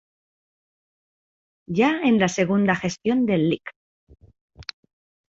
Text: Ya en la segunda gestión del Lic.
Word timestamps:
Ya 1.67 1.99
en 2.01 2.17
la 2.19 2.27
segunda 2.27 2.73
gestión 2.75 3.27
del 3.27 3.49
Lic. 3.51 3.69